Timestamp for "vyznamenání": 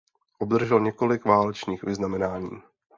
1.83-2.61